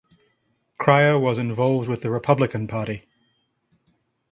[0.79, 3.03] Krier was involved with the Republican Party.